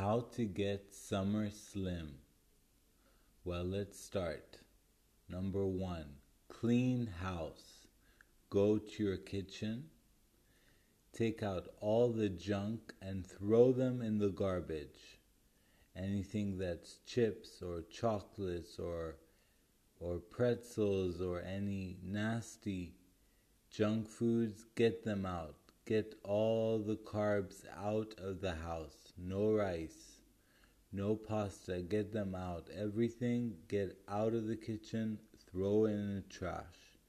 [0.00, 2.14] How to get summer slim.
[3.44, 4.56] Well, let's start.
[5.28, 6.06] Number one,
[6.48, 7.86] clean house.
[8.48, 9.90] Go to your kitchen,
[11.12, 15.18] take out all the junk and throw them in the garbage.
[15.94, 19.16] Anything that's chips or chocolates or
[20.00, 22.94] or pretzels or any nasty
[23.70, 25.59] junk foods, get them out.
[25.90, 29.12] Get all the carbs out of the house.
[29.18, 30.20] No rice,
[30.92, 31.82] no pasta.
[31.82, 32.68] Get them out.
[32.72, 35.18] Everything get out of the kitchen,
[35.50, 37.00] throw in the trash.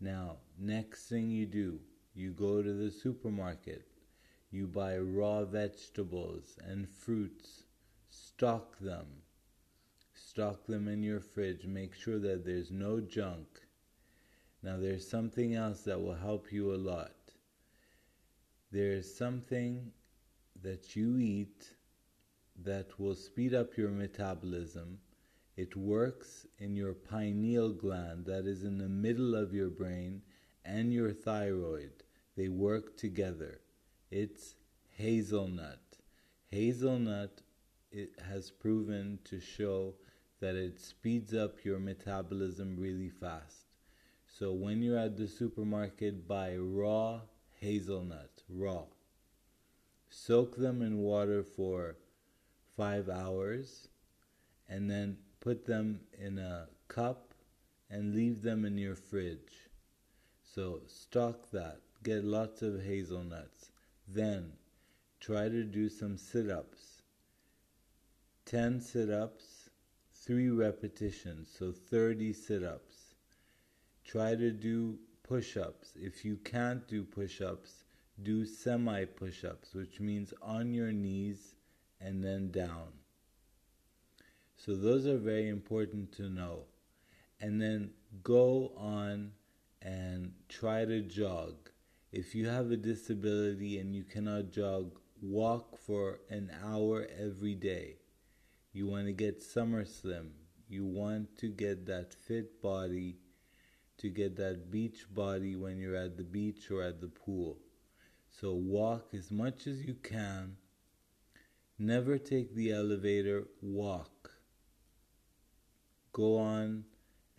[0.00, 1.80] Now, next thing you do,
[2.14, 3.88] you go to the supermarket.
[4.52, 7.64] You buy raw vegetables and fruits.
[8.08, 9.06] Stock them.
[10.14, 11.66] Stock them in your fridge.
[11.66, 13.48] Make sure that there's no junk.
[14.62, 17.21] Now, there's something else that will help you a lot
[18.72, 19.92] there's something
[20.62, 21.74] that you eat
[22.64, 24.98] that will speed up your metabolism.
[25.58, 30.22] It works in your pineal gland, that is in the middle of your brain,
[30.64, 31.92] and your thyroid.
[32.34, 33.60] They work together.
[34.10, 34.54] It's
[34.96, 35.98] hazelnut.
[36.50, 37.42] Hazelnut
[37.90, 39.94] it has proven to show
[40.40, 43.66] that it speeds up your metabolism really fast.
[44.26, 47.20] So when you're at the supermarket, buy raw
[47.62, 48.84] hazelnut raw.
[50.10, 51.96] Soak them in water for
[52.76, 53.88] five hours
[54.68, 57.34] and then put them in a cup
[57.88, 59.70] and leave them in your fridge.
[60.42, 61.80] So stock that.
[62.02, 63.70] Get lots of hazelnuts.
[64.08, 64.54] Then
[65.20, 67.02] try to do some sit ups.
[68.46, 69.70] 10 sit ups,
[70.14, 73.14] 3 repetitions, so 30 sit ups.
[74.04, 75.92] Try to do push ups.
[75.96, 77.84] If you can't do push ups,
[78.22, 81.54] do semi push ups, which means on your knees
[82.00, 82.88] and then down.
[84.56, 86.64] So, those are very important to know.
[87.40, 87.90] And then
[88.22, 89.32] go on
[89.80, 91.70] and try to jog.
[92.12, 97.96] If you have a disability and you cannot jog, walk for an hour every day.
[98.72, 100.32] You want to get summer slim.
[100.68, 103.16] You want to get that fit body
[103.98, 107.58] to get that beach body when you're at the beach or at the pool.
[108.40, 110.56] So walk as much as you can.
[111.78, 114.30] Never take the elevator, walk.
[116.12, 116.84] Go on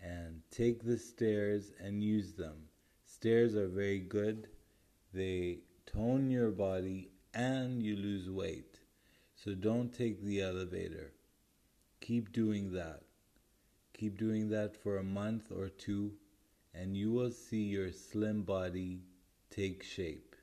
[0.02, 2.70] and take the stairs and use them.
[3.06, 4.48] Stairs are very good.
[5.14, 8.80] They tone your body and you lose weight.
[9.36, 11.14] So don't take the elevator.
[12.02, 13.04] Keep doing that.
[13.94, 16.14] Keep doing that for a month or two
[16.74, 19.02] and you will see your slim body
[19.50, 20.36] take shape.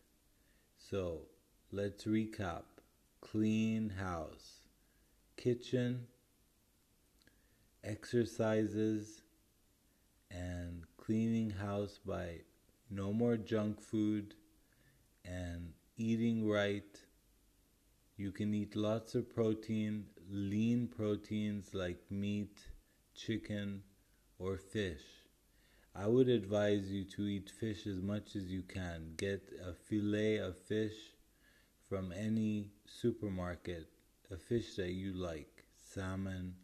[0.79, 1.23] So
[1.73, 2.63] let's recap
[3.21, 4.61] clean house,
[5.37, 6.07] kitchen,
[7.85, 9.23] exercises,
[10.31, 12.41] and cleaning house by
[12.91, 14.35] no more junk food
[15.25, 17.01] and eating right.
[18.17, 22.59] You can eat lots of protein, lean proteins like meat,
[23.15, 23.83] chicken,
[24.39, 25.20] or fish.
[25.95, 29.15] I would advise you to eat fish as much as you can.
[29.17, 30.95] Get a fillet of fish
[31.89, 33.89] from any supermarket,
[34.31, 36.55] a fish that you like, salmon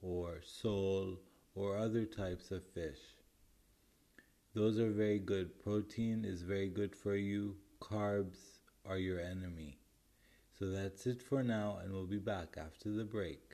[0.00, 1.18] or sole
[1.54, 3.00] or other types of fish.
[4.54, 5.62] Those are very good.
[5.62, 7.56] Protein is very good for you.
[7.80, 9.78] Carbs are your enemy.
[10.56, 13.47] So that's it for now, and we'll be back after the break.